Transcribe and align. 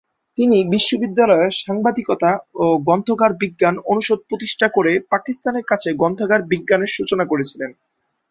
তিনি 0.37 0.57
বিশ্ববিদ্যালয়ে 0.73 1.47
সাংবাদিকতা 1.61 2.31
ও 2.55 2.75
গ্রন্থাগার 2.85 3.31
বিজ্ঞান 3.41 3.75
অনুষদ 3.91 4.19
প্রতিষ্ঠা 4.29 4.67
করে 4.69 4.91
পাকিস্তানের 5.11 5.65
কাছে 5.67 5.89
গ্রন্থাগার 5.93 6.41
বিজ্ঞানের 6.51 6.93
সূচনা 6.95 7.25
করেছিলেন। 7.25 7.71